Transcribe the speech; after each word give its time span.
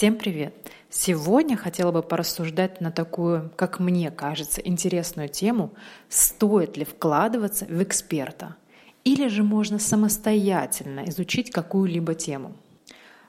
Всем 0.00 0.16
привет! 0.16 0.54
Сегодня 0.88 1.58
хотела 1.58 1.92
бы 1.92 2.02
порассуждать 2.02 2.80
на 2.80 2.90
такую, 2.90 3.52
как 3.54 3.80
мне 3.80 4.10
кажется, 4.10 4.62
интересную 4.62 5.28
тему, 5.28 5.74
стоит 6.08 6.78
ли 6.78 6.86
вкладываться 6.86 7.66
в 7.66 7.82
эксперта 7.82 8.56
или 9.04 9.28
же 9.28 9.42
можно 9.42 9.78
самостоятельно 9.78 11.04
изучить 11.08 11.50
какую-либо 11.50 12.14
тему. 12.14 12.56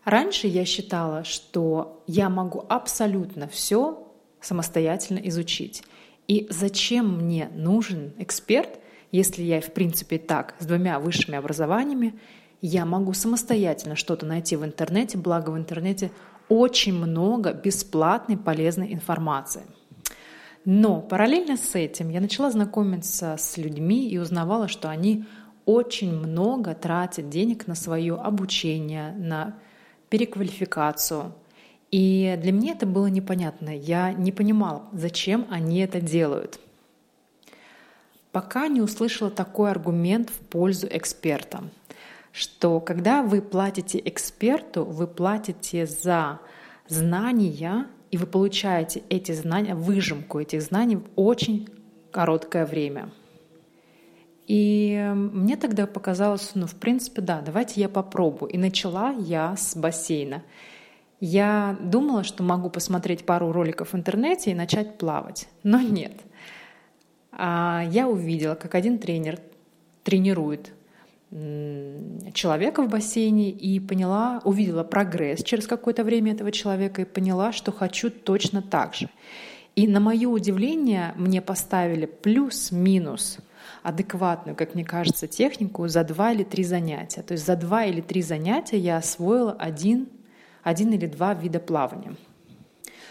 Раньше 0.06 0.48
я 0.48 0.64
считала, 0.64 1.26
что 1.26 2.06
я 2.08 2.30
могу 2.30 2.64
абсолютно 2.70 3.50
все 3.50 4.08
самостоятельно 4.40 5.20
изучить. 5.28 5.84
И 6.30 6.48
зачем 6.50 7.18
мне 7.18 7.50
нужен 7.54 8.14
эксперт, 8.18 8.80
если 9.12 9.44
я, 9.44 9.60
в 9.60 9.74
принципе, 9.74 10.18
так, 10.18 10.56
с 10.60 10.66
двумя 10.66 11.02
высшими 11.02 11.38
образованиями, 11.38 12.18
я 12.62 12.86
могу 12.86 13.12
самостоятельно 13.12 13.98
что-то 13.98 14.26
найти 14.26 14.56
в 14.56 14.64
интернете, 14.64 15.18
благо 15.18 15.50
в 15.50 15.58
интернете 15.58 16.12
очень 16.52 16.94
много 16.94 17.54
бесплатной 17.54 18.36
полезной 18.36 18.94
информации. 18.94 19.62
Но 20.66 21.00
параллельно 21.00 21.56
с 21.56 21.76
этим 21.76 22.10
я 22.10 22.20
начала 22.20 22.52
знакомиться 22.52 23.38
с 23.40 23.56
людьми 23.56 24.10
и 24.10 24.18
узнавала, 24.18 24.68
что 24.68 24.90
они 24.90 25.24
очень 25.66 26.14
много 26.14 26.76
тратят 26.76 27.30
денег 27.30 27.68
на 27.68 27.76
свое 27.76 28.16
обучение, 28.16 29.14
на 29.14 29.56
переквалификацию. 30.10 31.32
И 31.90 32.38
для 32.42 32.52
меня 32.52 32.74
это 32.74 32.86
было 32.86 33.08
непонятно. 33.08 33.70
Я 33.70 34.12
не 34.12 34.34
понимала, 34.34 34.84
зачем 34.92 35.48
они 35.50 35.80
это 35.80 36.02
делают. 36.02 36.60
Пока 38.34 38.68
не 38.68 38.82
услышала 38.82 39.32
такой 39.32 39.72
аргумент 39.72 40.30
в 40.30 40.40
пользу 40.40 40.88
эксперта– 40.92 41.64
что 42.32 42.80
когда 42.80 43.24
вы 43.24 43.42
платите 43.42 44.02
эксперту, 44.04 44.86
вы 44.86 45.08
платите 45.08 45.86
за 45.86 46.40
знания, 46.88 47.88
и 48.10 48.18
вы 48.18 48.26
получаете 48.26 49.04
эти 49.10 49.32
знания, 49.32 49.76
выжимку 49.76 50.40
этих 50.40 50.62
знаний 50.62 50.98
в 50.98 51.06
очень 51.16 51.70
короткое 52.12 52.66
время. 52.66 53.10
И 54.48 55.12
мне 55.16 55.56
тогда 55.56 55.88
показалось, 55.88 56.52
ну, 56.56 56.68
в 56.68 56.76
принципе, 56.76 57.22
да, 57.22 57.42
давайте 57.42 57.80
я 57.80 57.88
попробую. 57.88 58.52
И 58.52 58.58
начала 58.58 59.12
я 59.12 59.56
с 59.56 59.78
бассейна. 59.78 60.44
Я 61.22 61.78
думала, 61.80 62.24
что 62.24 62.44
могу 62.44 62.70
посмотреть 62.70 63.26
пару 63.26 63.52
роликов 63.52 63.94
в 63.94 63.96
интернете 63.96 64.52
и 64.52 64.56
начать 64.56 64.98
плавать. 64.98 65.48
Но 65.64 65.80
нет. 65.80 66.14
А 67.32 67.84
я 67.92 68.10
увидела, 68.10 68.56
как 68.56 68.76
один 68.76 68.98
тренер 68.98 69.40
тренирует 70.04 70.74
человека 71.32 72.84
в 72.84 72.90
бассейне 72.90 73.52
и 73.52 73.80
поняла, 73.80 74.42
увидела 74.44 74.84
прогресс 74.84 75.44
через 75.44 75.66
какое-то 75.66 76.04
время 76.04 76.34
этого 76.34 76.52
человека 76.52 77.04
и 77.04 77.06
поняла, 77.06 77.54
что 77.54 77.72
хочу 77.72 78.10
точно 78.10 78.62
так 78.62 78.96
же. 78.96 79.10
И 79.76 79.88
на 79.88 80.02
мое 80.02 80.28
удивление 80.28 81.14
мне 81.16 81.42
поставили 81.42 82.06
плюс-минус 82.06 83.38
адекватную, 83.82 84.56
как 84.56 84.76
мне 84.76 84.84
кажется, 84.84 85.28
технику 85.28 85.88
за 85.88 86.04
два 86.04 86.34
или 86.34 86.44
три 86.44 86.66
занятия. 86.66 87.22
То 87.22 87.34
есть 87.34 87.46
за 87.46 87.56
два 87.56 87.86
или 87.86 88.02
три 88.02 88.22
занятия 88.22 88.78
я 88.78 88.98
освоила 88.98 89.54
один, 89.54 90.10
один 90.64 90.92
или 90.92 91.06
два 91.06 91.34
вида 91.34 91.60
плавания. 91.60 92.16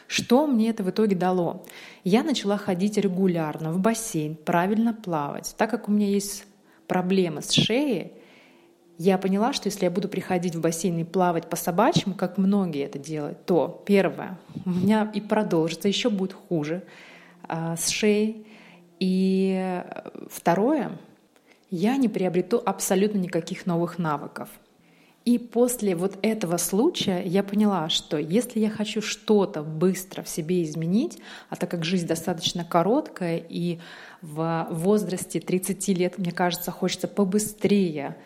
Что 0.07 0.47
мне 0.47 0.69
это 0.71 0.83
в 0.83 0.91
итоге 0.91 1.17
дало? 1.17 1.65
Я 2.05 2.23
начала 2.23 2.59
ходить 2.59 2.99
регулярно 2.99 3.73
в 3.73 3.79
бассейн, 3.79 4.35
правильно 4.35 4.93
плавать. 4.93 5.55
Так 5.57 5.71
как 5.71 5.89
у 5.89 5.93
меня 5.93 6.09
есть 6.09 6.45
проблемы 6.91 7.41
с 7.41 7.53
шеей, 7.53 8.15
я 8.99 9.17
поняла, 9.17 9.53
что 9.53 9.69
если 9.69 9.85
я 9.85 9.93
буду 9.93 10.09
приходить 10.09 10.57
в 10.57 10.61
бассейн 10.61 10.99
и 10.99 11.05
плавать 11.05 11.49
по 11.49 11.55
собачьим, 11.55 12.15
как 12.15 12.37
многие 12.37 12.85
это 12.85 12.99
делают, 12.99 13.47
то 13.47 13.81
первое, 13.87 14.41
у 14.67 14.71
меня 14.71 15.09
и 15.15 15.21
продолжится, 15.21 15.87
еще 15.87 16.11
будет 16.11 16.33
хуже 16.33 16.83
а, 17.45 17.77
с 17.77 17.91
шеей. 17.91 18.45
И 18.99 19.85
второе, 20.29 20.99
я 21.71 21.97
не 21.97 22.09
приобрету 22.09 22.61
абсолютно 22.67 23.19
никаких 23.19 23.67
новых 23.67 23.99
навыков. 23.99 24.49
И 25.25 25.39
после 25.39 25.95
вот 25.95 26.19
этого 26.23 26.57
случая 26.57 27.23
я 27.23 27.43
поняла, 27.43 27.91
что 27.91 28.17
если 28.17 28.59
я 28.59 28.71
хочу 28.71 29.03
что-то 29.03 29.63
быстро 29.63 30.23
в 30.23 30.29
себе 30.29 30.63
изменить, 30.63 31.19
а 31.51 31.57
так 31.57 31.71
как 31.71 31.85
жизнь 31.85 32.07
достаточно 32.07 32.65
короткая 32.65 33.37
и 33.37 33.79
в 34.23 34.67
возрасте 34.71 35.41
30 35.41 35.89
лет, 35.89 36.19
мне 36.19 36.33
кажется, 36.33 36.71
хочется 36.71 37.07
побыстрее 37.07 38.17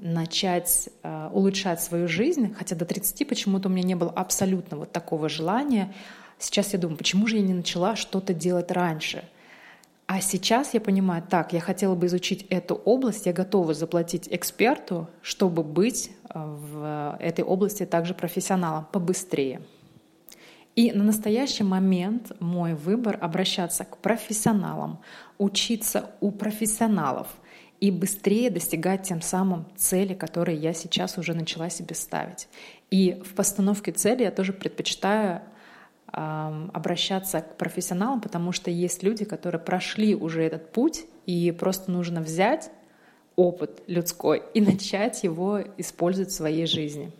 начать 0.00 0.90
э, 1.02 1.30
улучшать 1.32 1.80
свою 1.80 2.08
жизнь, 2.08 2.52
хотя 2.54 2.76
до 2.76 2.84
30 2.84 3.26
почему-то 3.26 3.68
у 3.68 3.72
меня 3.72 3.86
не 3.86 3.94
было 3.94 4.10
абсолютно 4.10 4.76
вот 4.76 4.92
такого 4.92 5.28
желания. 5.28 5.94
Сейчас 6.38 6.72
я 6.72 6.78
думаю, 6.78 6.98
почему 6.98 7.26
же 7.26 7.36
я 7.36 7.42
не 7.42 7.54
начала 7.54 7.96
что-то 7.96 8.34
делать 8.34 8.70
раньше? 8.70 9.24
А 10.14 10.20
сейчас 10.20 10.74
я 10.74 10.80
понимаю, 10.80 11.24
так, 11.28 11.52
я 11.52 11.58
хотела 11.58 11.96
бы 11.96 12.06
изучить 12.06 12.46
эту 12.48 12.76
область, 12.76 13.26
я 13.26 13.32
готова 13.32 13.74
заплатить 13.74 14.28
эксперту, 14.30 15.08
чтобы 15.22 15.64
быть 15.64 16.12
э, 16.32 16.38
в 16.38 17.16
этой 17.18 17.42
области 17.42 17.84
также 17.84 18.14
профессионалом 18.14 18.86
побыстрее. 18.92 19.62
И 20.76 20.92
на 20.92 21.02
настоящий 21.02 21.64
момент 21.64 22.30
мой 22.38 22.74
выбор 22.74 23.18
обращаться 23.20 23.84
к 23.84 23.96
профессионалам, 23.96 25.00
учиться 25.38 26.12
у 26.20 26.30
профессионалов 26.30 27.26
и 27.80 27.90
быстрее 27.90 28.50
достигать 28.50 29.02
тем 29.02 29.20
самым 29.20 29.66
цели, 29.74 30.14
которые 30.14 30.56
я 30.56 30.74
сейчас 30.74 31.18
уже 31.18 31.34
начала 31.34 31.68
себе 31.70 31.96
ставить. 31.96 32.46
И 32.88 33.20
в 33.26 33.34
постановке 33.34 33.90
цели 33.90 34.22
я 34.22 34.30
тоже 34.30 34.52
предпочитаю 34.52 35.42
обращаться 36.14 37.40
к 37.40 37.56
профессионалам, 37.56 38.20
потому 38.20 38.52
что 38.52 38.70
есть 38.70 39.02
люди, 39.02 39.24
которые 39.24 39.60
прошли 39.60 40.14
уже 40.14 40.42
этот 40.42 40.70
путь, 40.70 41.06
и 41.26 41.50
просто 41.50 41.90
нужно 41.90 42.20
взять 42.20 42.70
опыт 43.36 43.82
людской 43.86 44.42
и 44.54 44.60
начать 44.62 45.24
его 45.24 45.60
использовать 45.76 46.30
в 46.30 46.34
своей 46.34 46.66
жизни. 46.66 47.12